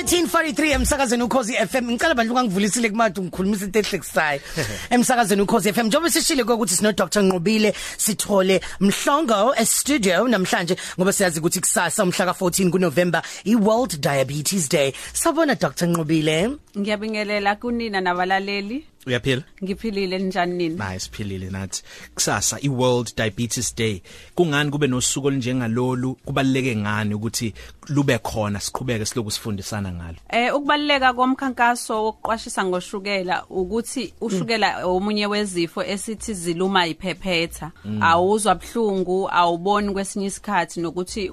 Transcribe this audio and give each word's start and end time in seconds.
1343 0.00 0.72
emsakazweni 0.72 1.22
ukhozi 1.22 1.52
FM 1.54 1.90
ngicela 1.90 2.14
bandlu 2.14 2.34
kangivulisile 2.34 2.88
kumadu 2.90 3.22
ngikhulumisa 3.22 3.64
into 3.64 3.78
ehlekisayo 3.78 4.40
emsakazweni 4.90 5.42
ukhozi 5.42 5.72
FM 5.72 5.86
njengoba 5.86 6.10
sishile 6.10 6.42
ukuthi 6.42 6.74
sino 6.74 6.92
Dr 6.92 7.22
Nqobile 7.22 7.74
sithole 7.96 8.60
mhlongo 8.80 9.54
e 9.56 9.64
studio 9.66 10.28
namhlanje 10.28 10.76
ngoba 10.98 11.12
siyazi 11.12 11.38
ukuthi 11.38 11.60
kusasa 11.60 12.02
umhla 12.02 12.26
ka14 12.26 12.70
kuNovember 12.70 13.22
i 13.44 13.54
World 13.54 14.00
Diabetes 14.00 14.68
Day. 14.68 14.92
Sabona 15.12 15.54
Dr 15.54 15.86
Nqobile? 15.86 16.56
Ngiyabingelela 16.78 17.56
kunina 17.56 18.00
nabalaleli. 18.00 18.84
Uyaphila? 19.06 19.42
Ngiphilile 19.64 20.18
njani 20.18 20.54
nini? 20.54 20.74
Nice 20.74 21.10
philile 21.12 21.50
nathi. 21.50 21.82
Kusasa 22.14 22.58
i 22.62 22.68
World 22.68 23.16
Diabetes 23.16 23.76
Day. 23.76 24.02
Kungani 24.34 24.70
kube 24.70 24.86
nosuku 24.86 25.26
olunjengalolu? 25.26 26.14
Kubaluleke 26.14 26.76
ngani 26.76 27.14
ukuthi 27.14 27.54
lube 27.88 28.18
khona 28.18 28.60
siqhubeke 28.60 29.04
siloku 29.04 29.30
sifundisana 29.30 29.92
ngalo? 29.92 30.16
Eh 30.28 30.54
ukubaluleka 30.54 31.12
komkhankaso 31.12 32.04
wokuqwashisa 32.04 32.64
ngoshukela 32.64 33.44
ukuthi 33.50 34.14
ushukela 34.20 34.86
omunye 34.86 35.26
wezifo 35.26 35.82
esithi 35.82 36.34
ziluma 36.34 36.86
iphephetha. 36.86 37.70
Awuzwa 38.00 38.54
buhlungu, 38.54 39.28
awuboni 39.30 39.92
kwesinye 39.92 40.26
isikhathi 40.26 40.80
nokuthi 40.80 41.30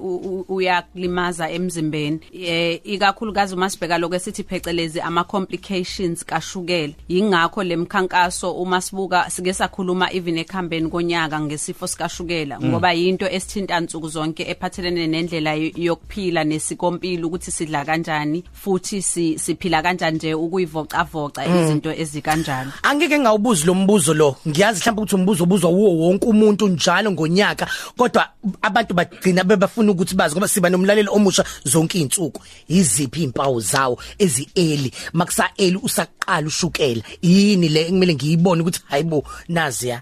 uyakulimaza 0.49 1.49
emzimbeni. 1.49 2.19
Eh 2.33 2.81
ikakhulukazi 2.83 3.55
uma 3.55 3.69
sibheka 3.69 3.97
lokho 3.97 4.15
esithi 4.15 4.43
phecelezi 4.43 5.01
ama 5.01 5.23
complications 5.23 6.25
kashukela. 6.25 6.93
Yingakho 7.07 7.56
lemkhankaso 7.63 8.51
uma 8.51 8.81
sibuka 8.81 9.29
sike 9.29 9.53
sakhuluma 9.53 10.13
even 10.13 10.37
ekhambeni 10.37 10.89
konyaka 10.89 11.39
ngesifo 11.39 11.87
sikashukela 11.87 12.59
ngoba 12.61 12.93
yinto 12.93 13.29
esithinta 13.29 13.79
nsuku 13.79 14.09
zonke 14.09 14.43
ephathelene 14.43 15.07
nendlela 15.07 15.53
yokuphila 15.55 16.43
nesikompilo 16.43 17.27
ukuthi 17.27 17.51
sidla 17.51 17.85
kanjani 17.85 18.43
futhi 18.53 19.01
siphila 19.01 19.81
kanjani 19.81 20.17
nje 20.17 20.33
ukuyivoca 20.33 21.03
voca 21.11 21.41
izinto 21.45 21.91
ezikanjalo 21.93 22.71
angeke 22.83 23.19
ngawubuza 23.19 23.65
lo 23.65 23.73
mbuzo 23.75 24.13
lo. 24.13 24.35
Ngiyazi 24.47 24.79
mhlawumbe 24.79 25.01
ukuthi 25.01 25.15
umbuzo 25.15 25.43
obuzwa 25.43 25.69
uwo 25.69 25.97
wonke 25.97 26.25
umuntu 26.25 26.67
njalo 26.67 27.11
ngonyaka 27.11 27.67
kodwa 27.97 28.29
abantu 28.61 28.93
bagcina 28.93 29.43
bebafuna 29.43 29.91
ukuthi 29.91 30.15
bazi 30.15 30.35
ngoba 30.35 30.47
siba 30.47 30.69
nomlaleli 30.69 31.09
omusha 31.11 31.43
zonke 31.63 31.97
izinsuku 31.97 32.41
iziphi 32.67 33.23
impawu 33.23 33.59
zawo 33.59 33.99
ezi 34.19 34.47
early 34.55 34.91
makusa 35.13 35.49
early 35.57 35.79
usaqala 35.83 36.47
ushukela. 36.47 37.01
Yini 37.47 37.69
le 37.69 37.85
kumele 37.85 38.13
ngiyibone 38.15 38.61
ukuthi 38.61 38.81
hayibo 38.89 39.23
naziya 39.47 40.01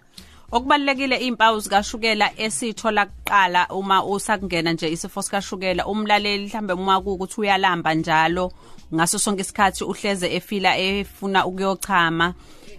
Okubalekile 0.51 1.17
impawu 1.17 1.59
zikashukela 1.59 2.39
esithola 2.39 3.05
kuqala 3.05 3.67
uma 3.67 4.05
usakungena 4.05 4.73
nje 4.73 4.91
isifo 4.91 5.21
sikashukela 5.21 5.85
umlaleli 5.85 6.45
mhlambe 6.45 6.73
uma 6.73 7.01
kuukuthi 7.01 7.41
uyalamba 7.41 7.93
njalo 7.93 8.51
ngaso 8.93 9.19
sonke 9.19 9.41
isikhathi 9.41 9.83
uhleze 9.83 10.35
efila 10.35 10.77
efuna 10.77 11.45
ukuyochama 11.45 12.33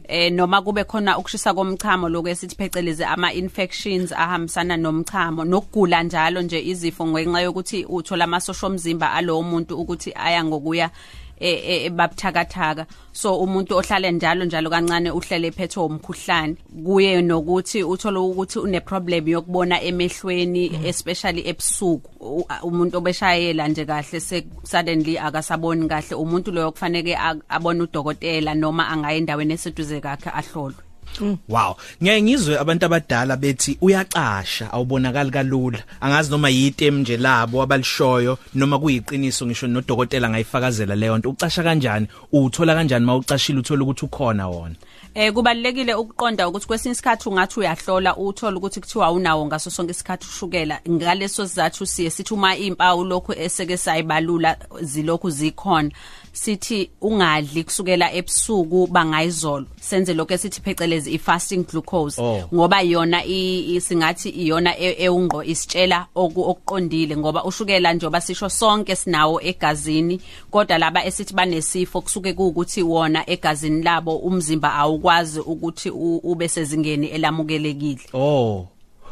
eh 0.08 0.32
noma 0.32 0.62
kube 0.62 0.84
khona 0.84 1.18
ukushisa 1.18 1.54
komchamo 1.54 2.08
lokho 2.08 2.28
esithi 2.28 2.56
pheceleze 2.56 3.04
ama 3.04 3.32
infections 3.32 4.12
ahambisana 4.12 4.76
nomchamo 4.76 5.44
nokugula 5.44 6.02
njalo 6.02 6.42
nje 6.42 6.60
izifo 6.62 7.06
ngenxa 7.06 7.40
yokuthi 7.40 7.84
uthola 7.84 8.24
amasosha 8.24 8.66
omzimba 8.66 9.12
alowo 9.12 9.42
muntu 9.42 9.76
ukuthi 9.80 10.12
aya 10.14 10.44
ngokuya 10.44 10.90
ebabuthakathaka 11.40 12.86
so 13.12 13.38
umuntu 13.40 13.76
ohlale 13.76 14.12
njalo 14.12 14.44
njalo 14.44 14.70
kancane 14.70 15.10
uhlele 15.10 15.48
ephethwe 15.48 15.82
umkhuhlane 15.84 16.56
kuye 16.84 17.22
nokuthi 17.22 17.82
uthola 17.84 18.20
ukuthi 18.20 18.58
une 18.58 18.80
problem 18.80 19.28
yokubona 19.28 19.82
emehlweni 19.82 20.70
especially 20.84 21.42
ebusuku. 21.48 22.10
Umuntu 22.62 22.98
obeshayela 22.98 23.68
nje 23.68 23.84
kahle 23.84 24.20
suddenly 24.64 25.18
akasaboni 25.18 25.88
kahle. 25.88 26.14
Umuntu 26.16 26.52
loyo 26.52 26.72
kufanele 26.72 27.16
abone 27.48 27.82
udokotela 27.82 28.54
noma 28.54 28.88
angaya 28.88 29.16
endaweni 29.18 29.54
eseduze 29.54 30.00
kakhe 30.00 30.30
ahlolwe. 30.30 30.85
Wow, 31.48 31.76
ngeke 32.02 32.22
ngizwe 32.22 32.58
abantu 32.58 32.86
abadala 32.86 33.36
bethi 33.36 33.78
uyaqasha 33.80 34.72
awubonakali 34.72 35.30
kalula. 35.30 35.78
Angazi 36.00 36.30
noma 36.30 36.48
yitem 36.48 36.98
nje 36.98 37.16
labo 37.16 37.62
abalishoyo 37.62 38.38
noma 38.54 38.78
kuyiqiniso 38.78 39.46
ngisho 39.46 39.66
nodokotela 39.66 40.30
ngayifakazela 40.30 40.94
leyo 40.94 41.18
nto. 41.18 41.30
Ucasha 41.30 41.62
kanjani? 41.62 42.06
Uthola 42.32 42.74
kanjani 42.74 43.06
mawucashile 43.06 43.58
uthola 43.58 43.82
ukuthi 43.82 44.04
ukhona 44.04 44.48
wona? 44.48 44.74
Eh 45.14 45.32
kubalekile 45.32 45.94
ukuqonda 45.94 46.48
ukuthi 46.48 46.66
kwesinye 46.66 46.92
isikhathi 46.92 47.28
ungathi 47.28 47.60
uyahlola 47.60 48.16
uthola 48.16 48.56
ukuthi 48.56 48.80
kuthiwa 48.80 49.12
unawo 49.12 49.46
ngaso 49.46 49.70
sonke 49.70 49.90
isikhathi 49.90 50.26
ushukela. 50.28 50.80
Ngaleso 50.90 51.46
sizathu 51.48 51.86
siye 51.86 52.10
sithi 52.10 52.34
uma 52.34 52.56
impawu 52.56 53.04
lokho 53.04 53.34
eseke 53.34 53.76
sayibalula 53.76 54.56
zilokhu 54.80 55.30
zikhona 55.30 55.90
sithi 56.36 56.90
ungadli 57.00 57.64
kusukela 57.64 58.12
ebusuku 58.12 58.86
bangayizolo. 58.86 59.66
Senze 59.80 60.14
lokho 60.14 60.34
esithi 60.34 60.60
phecelezi 60.60 61.14
i-fasting 61.14 61.64
glucose. 61.64 62.22
Oh. 62.22 62.48
ngoba 62.54 62.80
yona 62.80 63.22
singathi 63.80 64.28
iyona 64.28 64.78
eungqo 64.78 65.42
isitshela 65.42 66.06
okuqondile 66.14 67.16
ngoba 67.16 67.44
ushukela 67.44 67.92
njengoba 67.92 68.20
sisho 68.20 68.48
sonke 68.48 68.96
sinawo 68.96 69.40
egazini 69.40 70.20
kodwa 70.50 70.78
laba 70.78 71.04
esithi 71.04 71.34
banesifo 71.34 72.00
kusuke 72.00 72.32
kuukuthi 72.32 72.82
wona 72.82 73.30
egazini 73.30 73.82
labo 73.82 74.16
umzimba 74.16 74.74
awukwazi 74.74 75.40
ukuthi 75.40 75.90
ube 75.90 76.48
sezingeni 76.48 77.06
elamukelekile. 77.06 78.00
Oh. 78.12 78.68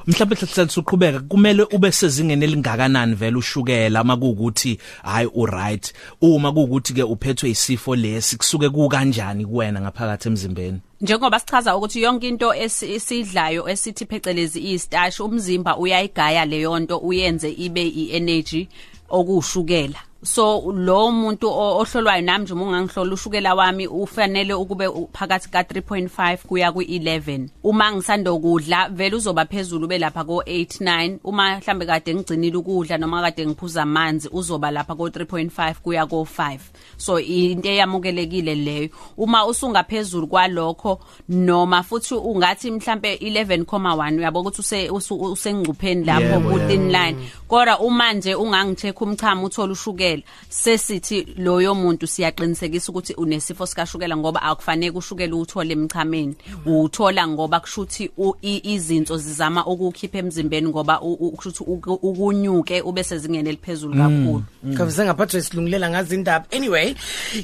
Mhlawumbe 0.06 0.36
uqhubeka 0.76 1.20
kumele 1.20 1.62
ube 1.72 1.92
sezingeni 1.92 2.44
elingakanani 2.44 3.14
vele 3.14 3.36
ushukela 3.36 4.02
uma 4.02 4.16
kuukuthi 4.16 4.78
hayi 5.02 5.28
u 5.34 5.46
right 5.46 5.92
uma 6.20 6.52
kuukuthi 6.52 6.94
ke 6.94 7.02
uphethwe 7.02 7.50
isifo 7.50 7.96
lesi 7.96 8.36
kusuke 8.36 8.68
ku 8.68 8.88
kanjani 8.88 9.46
kuwena 9.46 9.80
ngaphakathi 9.80 10.28
emzimbeni? 10.28 10.80
Njengoba 11.00 11.40
sichaza 11.40 11.76
ukuthi 11.76 12.02
yonke 12.02 12.28
into 12.28 12.54
esidlayo 12.54 13.68
esithi 13.68 14.06
phecelezi 14.06 14.60
istash 14.72 15.20
umzimba 15.20 15.76
uyayigaya 15.76 16.44
leyo 16.44 16.78
nto 16.78 16.98
uyenze 16.98 17.50
ibe 17.50 17.88
i-energy 17.88 18.68
okushukela 19.08 19.98
so 20.24 20.72
lo 20.72 21.10
muntu 21.10 21.48
ohlolwayo 21.48 22.22
nami 22.22 22.44
nje 22.44 22.54
ungangihlola 22.54 23.14
ushukela 23.14 23.54
wami 23.54 23.86
ufanele 23.86 24.54
ukube 24.54 24.88
phakathi 25.12 25.48
ka 25.48 25.62
3.5 25.62 26.36
kuya 26.36 26.70
ku11 26.70 27.48
uma 27.62 27.92
ngisanda 27.92 28.32
ukudla 28.32 28.88
vele 28.88 29.16
uzoba 29.16 29.44
phezulu 29.44 29.86
belapha 29.86 30.24
ko 30.24 30.42
89 30.46 31.18
uma 31.24 31.56
mhlambe 31.56 31.86
kade 31.86 32.14
ngigcinile 32.14 32.56
ukudla 32.56 32.98
noma 32.98 33.22
kade 33.22 33.46
ngiphuza 33.46 33.82
amanzi 33.82 34.28
uzoba 34.32 34.70
lapha 34.70 34.94
ko 34.94 35.08
3.5 35.08 35.74
kuya 35.74 36.06
ko 36.06 36.26
5 36.38 36.58
so 36.96 37.18
into 37.20 37.68
eyamukelekile 37.68 38.54
leyo. 38.54 38.88
Uma 39.16 39.46
usungaphezulu 39.46 40.26
kwalokho 40.26 41.00
noma 41.28 41.82
futhi 41.82 42.14
ungathi 42.14 42.70
mhlambe 42.70 43.16
11.1 43.16 44.18
uyabo 44.18 44.40
ukuthi 44.40 44.88
usengcupheni 44.90 46.04
lapho 46.04 46.40
ku 46.40 46.58
thin 46.68 46.90
line. 46.92 47.16
Kodwa 47.48 47.80
uma 47.80 48.12
nje 48.12 48.34
ungangicheck 48.34 49.00
umchamo 49.00 49.46
uthola 49.46 49.72
ushukela 49.72 50.13
sesithi 50.48 51.26
loyo 51.36 51.74
muntu 51.74 52.06
siyaqinisekisa 52.06 52.92
ukuthi 52.92 53.14
unesifo 53.14 53.66
sikashukela 53.66 54.16
ngoba 54.16 54.42
akufanele 54.42 54.90
ushukela 54.90 55.36
uthole 55.36 55.72
emchameni. 55.72 56.36
Uthola 56.66 57.28
ngoba 57.28 57.60
kushuthi 57.60 58.10
izinto 58.42 59.16
zizama 59.18 59.66
ukukhipha 59.66 60.18
emzimbeni 60.18 60.68
ngoba 60.68 60.98
kushuthi 60.98 61.64
ukunyuke 62.02 62.80
ube 62.82 63.04
sezingene 63.04 63.48
eliphezulu 63.48 63.94
kakhulu. 63.94 64.44
Kavuze 64.76 65.04
ngaphathwe 65.04 65.40
isilungulela 65.40 65.90
ngazi 65.90 66.14
indaba 66.14 66.46
anyway 66.52 66.94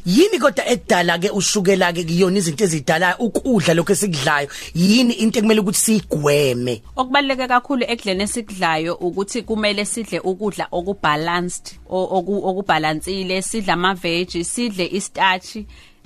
yini 0.06 0.38
kodwa 0.38 0.66
edala 0.66 1.18
ke 1.18 1.30
ushukela 1.30 1.92
ke 1.92 2.04
kuyona 2.04 2.38
izinto 2.38 2.64
ezidala 2.64 3.18
ukudla 3.18 3.74
lokho 3.74 3.92
esikudlayo? 3.92 4.48
Yini 4.74 5.14
into 5.14 5.38
ekumele 5.38 5.60
ukuthi 5.60 5.78
sigweme? 5.78 6.82
Okubaleke 6.96 7.48
kakhulu 7.48 7.84
ekudleni 7.88 8.22
esikudlayo 8.22 8.94
ukuthi 8.94 9.42
kumele 9.42 9.84
sidle 9.84 10.20
ukudla 10.20 10.68
okubalanced. 10.72 11.79
Okubalansile 11.90 13.42
sidle 13.42 13.72
ama 13.72 13.94
veggie 13.94 14.44
sidle 14.44 14.86
istarch 14.86 15.56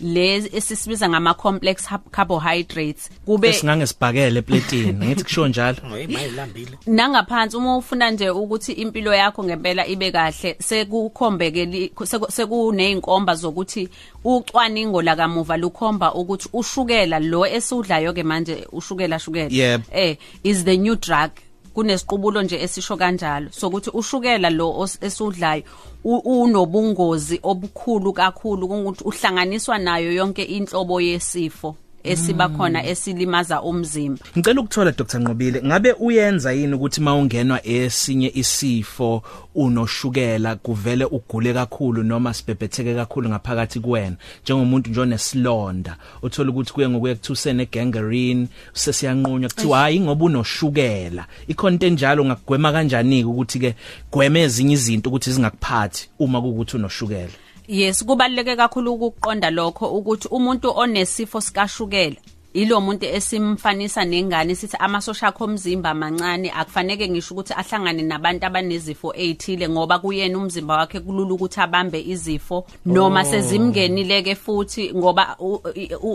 lezi 0.01 0.51
esisibiza 0.57 1.09
ngama 1.09 1.35
complex 1.35 1.89
carbohydrates. 2.11 3.11
Kube 3.27 3.53
singangesibhakele 3.53 4.39
eplatini 4.39 4.93
ngithi 4.93 5.25
kusho 5.25 5.49
njalo. 5.49 5.77
Mayilambile 6.09 6.79
nangaphansi 6.87 7.57
uma 7.57 7.77
ufuna 7.77 8.11
nje 8.11 8.31
ukuthi 8.31 8.73
impilo 8.73 9.15
yakho 9.15 9.45
ngempela 9.45 9.87
ibe 9.87 10.13
kahle 10.13 10.57
sekukhombeke 10.59 11.91
sekuneyinkomba 12.29 13.35
zokuthi 13.35 13.89
ucwaningo 14.25 15.03
la 15.03 15.17
kamuva 15.17 15.57
lukhomba 15.57 16.15
ukuthi 16.15 16.49
ushukela 16.53 17.19
lo 17.19 17.47
esudlayo 17.47 18.13
ke 18.13 18.23
manje 18.23 18.67
ushukela 18.73 19.19
shukela. 19.19 19.83
Eh 19.93 20.17
is 20.43 20.65
the 20.65 20.77
new 20.77 20.97
drug. 20.97 21.31
Kunesiqubulo 21.75 22.43
nje 22.43 22.63
esisho 22.63 22.97
kanjalo 22.97 23.49
sokuthi 23.51 23.91
ushukela 23.91 24.51
lo 24.51 24.89
esudlayo 25.01 25.63
unobungozi 26.05 27.41
obukhulu 27.43 28.13
kakhulu 28.13 28.67
ukuthi 28.67 29.05
uhlanganiswa 29.05 29.79
nayo 29.79 30.13
yonke 30.13 30.43
inhlobo 30.43 31.01
yesifo. 31.01 31.77
Esiba 32.05 32.49
khona 32.49 32.85
esilimaza 32.87 33.63
umzimba. 33.63 34.21
Ngicela 34.39 34.61
ukuthola 34.61 34.93
Dr. 34.93 35.19
Nqobile 35.19 35.63
ngabe 35.63 35.93
uyenza 35.93 36.53
yini 36.53 36.75
ukuthi 36.75 37.01
mawungenwa 37.01 37.67
esinye 37.67 38.33
isifo 38.35 39.23
unoshukela 39.55 40.57
kuvele 40.57 41.05
ugule 41.05 41.53
kakhulu 41.55 42.03
noma 42.03 42.35
sibhebhetheke 42.35 42.95
kakhulu 42.95 43.29
ngaphakathi 43.29 43.81
kuwena? 43.81 44.17
Njengomuntu 44.43 44.91
nje 44.91 45.01
onesilonda 45.01 45.97
uthola 46.23 46.51
ukuthi 46.51 46.73
kuye 46.73 46.89
ngokuye 46.89 47.15
kuthusene 47.15 47.67
gangrene 47.67 48.47
sesiyanqunywa 48.73 49.49
kuthiwa 49.49 49.79
hayi 49.79 50.01
ngoba 50.01 50.25
unoshukela. 50.25 51.27
Ikhonto 51.49 51.87
enjalo 51.87 52.25
ngakugwema 52.25 52.73
kanjani 52.73 53.25
ukuthi 53.25 53.59
ke 53.59 53.75
gweme 54.13 54.43
ezinye 54.43 54.75
izinto 54.75 55.09
ukuthi 55.09 55.33
zingakuphathi 55.33 56.09
uma 56.19 56.41
kuukuthi 56.41 56.77
unoshukela? 56.77 57.44
Yes 57.69 58.05
kubaleke 58.05 58.57
kakhulu 58.57 58.93
ukuqonda 58.93 59.51
lokho 59.51 59.87
ukuthi 59.89 60.29
umuntu 60.29 60.71
onesifo 60.77 61.41
sikashukela 61.41 62.17
ilo 62.55 62.81
muntu 62.81 63.07
esimfanisa 63.07 64.05
nengane 64.05 64.55
sithi 64.55 64.77
amasosha 64.77 65.27
akho 65.27 65.45
omzimba 65.45 65.91
amancane 65.91 66.51
akufaneke 66.51 67.09
ngisho 67.09 67.35
ukuthi 67.35 67.53
ahlangane 67.53 68.03
nabantu 68.03 68.47
abanezifo 68.47 69.15
ezithile 69.17 69.69
ngoba 69.69 69.99
kuyena 69.99 70.39
umzimba 70.39 70.77
wakhe 70.77 71.01
kulula 71.01 71.35
ukuthi 71.35 71.61
abambe 71.61 72.01
izifo 72.01 72.67
noma 72.87 73.21
Oh. 73.21 73.25
sezimngenileke 73.25 74.35
futhi 74.35 74.95
ngoba 74.95 75.37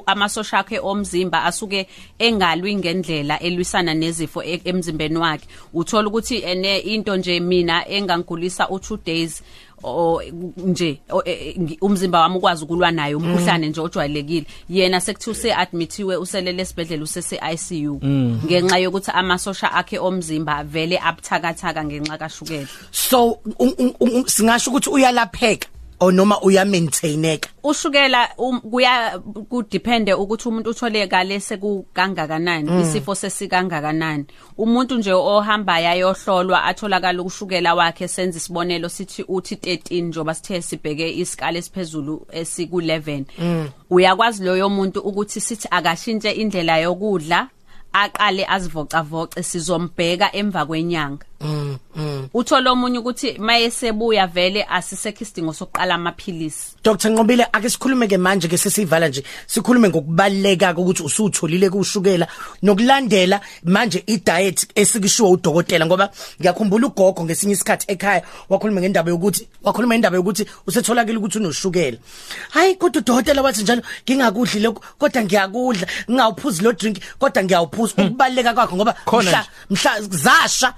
amasosha 0.06 0.60
akhe 0.60 0.80
omzimba 0.80 1.44
asuke 1.44 1.88
engalwi 2.19 2.75
ngendlela 2.75 3.40
elwisana 3.40 3.94
nezifo 3.94 4.44
e- 4.44 4.62
emzimbeni 4.63 5.18
wakhe 5.18 5.48
uthola 5.74 6.07
ukuthi 6.07 6.38
ene 6.38 6.80
into 6.80 7.18
nje 7.18 7.40
mina 7.40 7.88
engangigulisa 7.90 8.63
u2 8.63 8.98
days 9.06 9.44
o 9.84 10.22
nje 10.58 11.00
e- 11.26 11.31
e- 11.31 11.78
umzimba 11.81 12.22
wami 12.22 12.38
ukwazi 12.38 12.64
ukulwa 12.64 12.92
nayo 12.92 13.18
umkhuhlane 13.18 13.70
nje 13.70 13.81
ojwayelekile. 13.81 14.46
Yena 14.70 15.02
sekuthiwa 15.02 15.31
useadmithiwe 15.31 16.16
uselele 16.18 16.62
esibhedlela 16.62 17.04
usese 17.04 17.40
ICU 17.54 18.00
ngenxa 18.46 18.78
yokuthi 18.78 19.12
amasosha 19.12 19.72
akhe 19.72 20.00
omzimba 20.00 20.64
vele 20.64 21.00
abuthakathaka 21.00 21.84
ngenxa 21.86 22.18
kashukela. 22.18 22.68
So 22.92 23.40
singasho 24.26 24.72
ukuthi 24.72 24.90
uyalapheka? 24.90 25.68
Or 26.00 26.13
noma 26.13 26.42
uyamaintaineka 26.42 27.50
ushukela 27.63 28.30
um, 28.38 28.60
kuya 28.62 29.19
kudepende 29.50 30.13
ukuthi 30.13 30.50
umuntu 30.50 30.69
uthole 30.69 31.07
kale 31.07 31.40
sekukangakanani 31.40 32.81
isifo 32.81 33.16
sesikangakanani. 33.16 34.25
Umuntu 34.57 34.98
nje 34.98 35.13
ohamba 35.13 35.80
yayohlolwa 35.80 36.63
atholakala 36.63 37.22
ukushukela 37.22 37.75
wakhe 37.75 38.07
senza 38.07 38.38
isibonelo 38.38 38.90
sithi 38.90 39.24
uthi 39.28 39.56
13 39.56 40.04
njoba 40.04 40.34
sithe 40.34 40.62
sibheke 40.62 41.13
isikala 41.13 41.57
esiphezulu 41.57 42.28
esiku 42.31 42.81
11 42.81 43.66
uyakwazi 43.90 44.44
loyo 44.44 44.69
muntu 44.69 45.00
ukuthi 45.00 45.42
sithi 45.42 45.68
akashintshe 45.72 46.31
indlela 46.31 46.78
yokudla 46.78 47.48
aqale 47.94 48.45
azivocavoce 48.45 49.44
sizombheka 49.44 50.36
emva 50.36 50.66
kwenyanga. 50.66 51.25
Uthola 52.34 52.72
omunye 52.72 53.00
ukuthi 53.00 53.38
mayesebuya 53.40 54.28
vele 54.28 54.64
asisekho 54.64 55.24
isidingo 55.24 55.54
sokuqala 55.54 55.96
amaphilisi. 55.96 56.76
Dr 56.84 57.10
Nqobile 57.10 57.48
ake 57.54 57.70
sikhulume 57.70 58.08
ke 58.08 58.18
manje 58.18 58.48
ke 58.48 58.58
sesivala 58.58 59.08
nje. 59.08 59.24
Sikhulume 59.48 59.90
ngokubaleka 59.90 60.74
ukuthi 60.78 61.04
usutholile 61.04 61.70
kushukela 61.70 62.28
nokulandela 62.62 63.42
manje 63.64 64.04
idiet 64.08 64.68
esikishiwo 64.76 65.32
udokotela 65.32 65.86
ngoba 65.86 66.10
ngiyakhumbula 66.40 66.88
ugogo 66.88 67.24
ngesinye 67.24 67.54
isikhathi 67.54 67.86
ekhaya 67.88 68.22
wakhuluma 68.50 68.82
ngendaba 68.82 69.12
yokuthi 69.12 69.48
wakhuluma 69.64 69.96
ngendaba 69.96 70.18
yokuthi 70.18 70.46
usetholakala 70.68 71.20
ukuthi 71.20 71.38
unoshukela. 71.38 71.98
Hayi 72.50 72.76
kodwa 72.76 73.02
udokotela 73.02 73.42
wathi 73.42 73.64
njalo 73.64 73.82
ngingakudli 74.04 74.60
lokho 74.60 74.84
kodwa 74.98 75.24
ngiyakudla 75.24 75.88
ngingawuphuzi 76.10 76.64
lo 76.64 76.72
drink 76.74 76.98
kodwa 77.20 77.44
ngiyawuphuza. 77.44 77.94
Ukubaleka 77.98 78.54
kwakho 78.54 78.76
ngoba 78.76 78.96
mhla 79.12 79.46
mhla 79.70 80.02
zasha. 80.02 80.74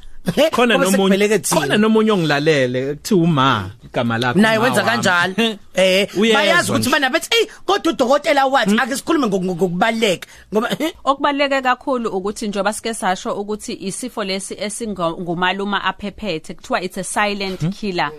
Khona 0.52 0.78
ngoba 0.80 0.92
nomunye 0.92 1.40
khona 1.40 1.78
nomunye 1.78 2.12
ongilalele 2.12 2.96
kuthiwa 2.96 3.24
uma 3.24 3.72
igama 3.84 4.18
lakho 4.18 4.40
naye 4.40 4.58
wenza 4.58 4.84
kanjalo. 4.84 5.34
Eh 5.74 6.08
Uyezwa 6.18 6.42
bayazi 6.42 6.72
ukuthi 6.72 6.90
bana 6.90 7.10
bethi 7.10 7.30
hey 7.32 7.46
kodwa 7.66 7.94
udokotela 7.94 8.46
wathi 8.46 8.78
ake 8.80 8.96
sikhulume 8.96 9.28
ngoku- 9.28 9.46
ngokubaleka 9.46 10.28
ngoba 10.54 10.70
eh, 10.80 10.94
okubaleke 11.04 11.62
kakhulu 11.62 12.10
ukuthi 12.10 12.48
njoba 12.48 12.74
sike 12.74 12.94
sasho 12.94 13.34
ukuthi 13.34 13.74
isifo 13.74 14.24
lesi 14.24 14.56
esingumaluma 14.60 15.84
aphephethe 15.84 16.54
kuthiwa 16.54 16.82
it's 16.82 16.98
a 16.98 17.04
silent 17.04 17.76
killer. 17.80 18.12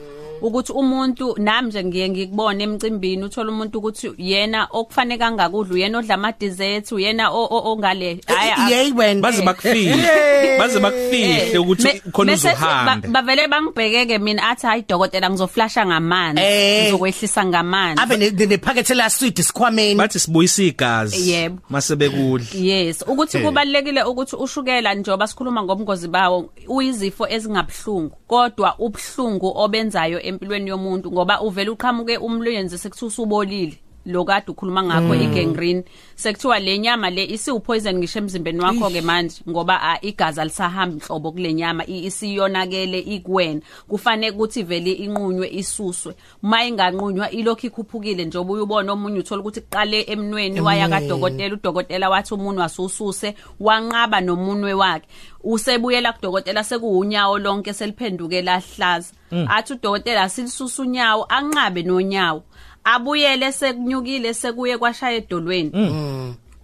Ukuthi 0.42 0.72
umuntu 0.72 1.34
nami 1.38 1.68
nje 1.68 1.84
ngiye 1.84 2.08
ngikubone 2.08 2.64
emcimbini 2.64 3.24
uthola 3.24 3.50
umuntu 3.50 3.78
ukuthi 3.78 4.10
yena 4.18 4.68
okufanele 4.70 5.24
angakudla 5.24 5.74
uyena 5.74 5.98
odla 5.98 6.14
ama 6.14 6.32
desserts 6.32 6.92
uyena 6.92 7.30
o- 7.30 7.48
o- 7.50 7.72
ongale 7.72 8.20
hhayi 8.26 8.72
yey 8.72 8.92
wena. 8.92 9.20
Baze 9.20 9.42
bakufihle 9.42 10.58
baze 10.58 10.80
bakufihle 10.80 11.58
ukuthi 11.58 11.84
Me- 11.84 12.00
khona 12.12 12.32
mese- 12.32 12.48
uzohambe 12.52 13.08
ba- 13.08 13.22
bavele 13.22 13.48
bangibhekeke 13.48 14.18
mina 14.18 14.48
athi 14.50 14.66
hayi 14.66 14.84
dokotela 14.88 15.30
ngizoflasha 15.30 15.86
ngamanzi 15.86 16.42
Eh. 16.42 16.82
ngizokwehlisa 16.84 17.44
ngamanzi. 17.44 18.02
Abe 18.02 18.16
ne- 18.16 18.30
ne- 18.30 18.46
nephakethe 18.46 18.94
la 18.94 19.10
sweet 19.10 19.40
sikhwameni 19.42 19.94
bathi 19.94 20.18
sibuyisa 20.18 20.62
igazi 20.62 21.30
Yebo. 21.30 21.58
masebekudla 21.70 22.46
Yes, 22.54 23.04
ukuthi 23.06 23.36
Eh. 23.38 23.44
kubalekile 23.44 24.02
ukuthi 24.02 24.36
ushukela 24.36 24.94
njoba 24.94 25.26
sikhuluma 25.26 25.62
ngobungozi 25.62 26.08
bawo 26.08 26.50
uyizifo 26.68 27.28
ezingabhlungu 27.28 28.16
kodwa 28.26 28.74
ubhlungu 28.78 29.52
obenzayo 29.56 30.22
empilweni 30.32 30.70
yomuntu 30.70 31.12
ngoba 31.12 31.40
uvela 31.40 31.72
uqhamuke 31.72 32.16
umlwenzi 32.18 32.78
sekuthiwa 32.78 33.08
usubolile 33.08 33.76
lokade 34.06 34.50
ukhuluma 34.52 34.82
ngakho 34.82 35.14
igangrene 35.14 35.84
sekuthiwa 36.16 36.58
le 36.58 36.78
nyama 36.78 37.10
le 37.10 37.24
isiwupoison 37.24 37.98
ngisho 37.98 38.18
emzimbeni 38.18 38.60
wakho 38.60 38.90
ke 38.90 39.00
manje 39.00 39.36
ngoba 39.48 39.82
ah, 39.82 39.98
igazi 40.02 40.40
alisahamba 40.40 40.94
inhlobo 40.96 41.32
kule 41.32 41.54
nyama 41.54 41.86
i- 41.86 42.04
isiyonakele 42.06 42.98
ikuwena. 42.98 43.60
Kufanele 43.88 44.30
ukuthi 44.36 44.62
vele 44.62 44.92
inqunywe 44.92 45.48
isuswe. 45.52 46.14
Uma 46.42 46.64
inganqunywa 46.64 47.30
ilokhu 47.30 47.66
ikhuphukile 47.66 48.24
njengoba 48.24 48.52
uyubona 48.52 48.92
omunye 48.92 49.18
uthola 49.18 49.40
ukuthi 49.40 49.60
kuqale 49.60 50.02
emnweni 50.08 50.60
waya 50.60 50.88
kadokotela. 50.88 51.54
Udokotela 51.54 52.10
wathi 52.10 52.34
umunwe 52.34 52.64
asususe 52.64 53.34
wanqaba 53.60 54.20
nomunwe 54.20 54.72
wakhe. 54.74 55.06
Usebuyela 55.44 56.12
kudokotela 56.12 56.64
sekuwunyawo 56.64 57.38
lonke 57.38 57.72
seliphenduke 57.72 58.42
lahlaza. 58.42 59.12
Athi 59.48 59.72
udokotela 59.72 60.28
silisusa 60.28 60.82
unyawo 60.82 61.26
anqabe 61.28 61.82
nonyawo. 61.82 62.42
Abuyele 62.84 63.52
sekunyukile 63.52 64.34
sekuye 64.34 64.78
kwashaya 64.78 65.16
edolweni. 65.16 65.70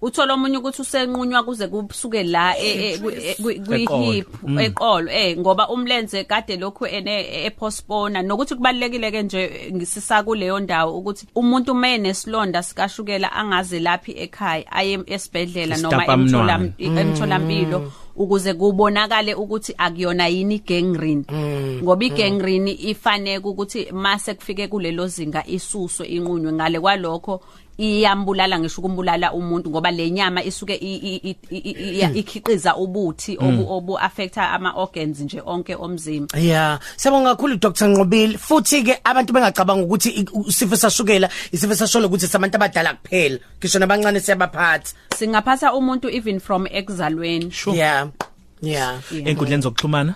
Uthola 0.03 0.35
omunye 0.35 0.57
ukuthi 0.59 0.83
usenqunywa 0.83 1.43
kuze 1.43 1.67
kusuke 1.69 2.23
la 2.23 2.59
e- 2.59 2.93
e- 2.93 2.99
ku- 2.99 3.11
e- 3.11 3.59
kwi-hip 3.61 4.29
eqolo 4.61 5.11
eh 5.11 5.39
ngoba 5.39 5.69
umlenze 5.69 6.25
kade 6.25 6.57
lokhu 6.57 6.87
ene 6.87 7.45
epostpone 7.47 8.23
nokuthi 8.23 8.55
kubalekile 8.55 9.11
ke 9.11 9.23
nje 9.23 9.71
ngisisa 9.75 10.23
kuleyo 10.23 10.61
ndawo 10.61 10.99
ukuthi 10.99 11.27
umuntu 11.35 11.75
maye 11.75 11.99
nesilonda 11.99 12.63
sikashukela 12.63 13.33
angaze 13.33 13.81
laphi 13.81 14.13
ekhaya 14.13 14.73
aye 14.73 14.99
esibhedlela 15.07 15.77
noma 15.77 16.07
emthola 16.07 16.61
emtholampilo 16.79 17.93
ukuze 18.17 18.55
kubonakale 18.55 19.35
ukuthi 19.35 19.75
akuyona 19.79 20.27
yini 20.29 20.59
gangrene 20.59 21.25
ngoba 21.83 22.05
igangrene 22.05 22.73
ifanele 22.73 23.39
ukuthi 23.39 23.93
mase 23.93 24.35
kufike 24.35 24.69
kulelo 24.69 25.07
zinga 25.07 25.47
isuswe 25.47 26.07
inqunywe. 26.07 26.53
Ngale 26.53 26.81
kwalokho 26.81 27.41
iyambulala 27.79 28.59
ngisho 28.59 28.81
ukumbulala 28.81 29.33
umuntu 29.33 29.71
ngoba 29.71 29.91
le 29.91 30.11
nyama 30.11 30.43
isuke 30.45 30.75
i- 30.75 30.97
i- 30.97 31.21
i- 31.31 31.37
i- 31.51 32.01
i- 32.03 32.19
ikhiqiza 32.19 32.77
ubuthi 32.77 33.39
obu 33.41 33.73
obu 33.73 33.99
affecta 33.99 34.51
ama 34.51 34.73
organs 34.77 35.21
nje 35.21 35.43
onke 35.47 35.75
omzimba 35.75 36.39
Yeah, 36.39 36.79
siyabonga 36.97 37.35
kakhulu 37.37 37.57
Dr 37.57 37.87
Nqobile. 37.89 38.39
Futhi 38.39 38.83
ke 38.83 38.99
abantu 39.05 39.33
bengacabanga 39.33 39.85
ukuthi 39.85 40.11
i- 40.11 40.27
isifo 40.49 40.77
sashukela, 40.77 41.29
isifo 41.53 41.75
sasholo 41.75 42.07
ukuthi 42.09 42.27
sabantu 42.27 42.57
abadala 42.57 42.95
kuphela. 42.95 43.39
Ngisho 43.61 43.79
nabancane 43.79 44.21
siyabaphatha. 44.21 44.93
singaphatha 45.17 45.75
umuntu 45.75 46.09
even 46.11 46.41
from 46.41 46.67
exalweni 46.71 47.53
Yeah. 47.75 48.09
Yeah. 48.61 48.99
enkundleni 49.25 49.63
zokuxhumana 49.63 50.15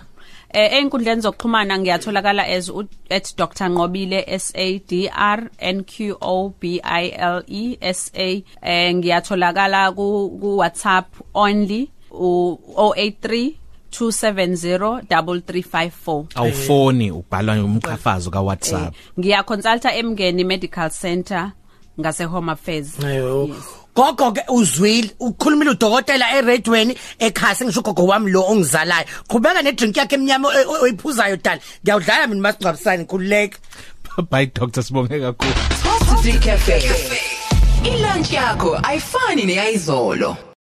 eh 0.53 0.73
einkundleni 0.77 1.21
zokuxhumana 1.21 1.79
ngiyatholakala 1.79 2.43
as 2.47 2.69
u- 2.69 2.87
at 3.09 3.35
Dr 3.37 3.69
Nqobile 3.69 4.23
S 4.27 4.53
A 4.55 4.79
D 4.89 5.09
R 5.13 5.49
N 5.59 5.83
Q 5.83 6.15
O 6.21 6.53
B 6.61 6.79
I 6.83 7.07
L 7.17 7.41
E 7.47 7.77
S 7.81 8.11
A 8.15 8.43
eh 8.61 8.93
ngiyatholakala 8.95 9.91
ku 9.95 10.29
ku 10.41 10.57
WhatsApp 10.61 11.07
only 11.33 11.89
u 12.11 12.57
083 12.77 13.55
2703354 13.93 16.25
awufoni 16.35 17.11
ubhalwa 17.11 17.63
umqhafazo 17.63 18.31
ka 18.31 18.39
Eh, 18.39 18.45
WhatsApp 18.45 18.93
ngiyaconsulta 19.19 19.93
emngeni 19.95 20.43
medical 20.43 20.89
center. 20.89 21.51
Ngase 21.99 22.23
Home 22.25 22.49
Affairs 22.51 22.99
Ayo. 23.03 23.47
Yes. 23.47 23.63
Gogo 23.95 24.31
ke 24.31 24.41
uzwile 24.49 25.11
ukhulumile 25.19 25.69
udokotela 25.71 26.25
eRedweni 26.37 26.97
ekhasi 27.19 27.65
ngisho 27.65 27.81
gogo 27.81 28.05
wami 28.05 28.31
lo 28.31 28.41
ongizalayo. 28.49 29.05
Qhubeka 29.29 29.61
nedrink 29.61 29.97
yakhe 29.97 30.15
emnyama 30.15 30.49
oy- 30.49 30.65
oy- 30.65 30.81
oyiphuzayo 30.83 31.37
dala. 31.37 31.61
Ngiyawudlala 31.83 32.27
mina 32.27 32.41
masingcwabisani 32.41 33.05
khululeka. 33.05 33.57
bye 34.31 34.45
doctor 34.45 34.83
sibonge 34.83 35.19
kakhulu 35.19 35.53
Top 35.83 35.99
to 35.99 36.29
3 36.29 36.39
Cafe. 36.39 36.81
ilunch 37.83 38.31
yakho 38.33 38.79
ayifani 38.83 39.45
neyizolo 39.45 40.37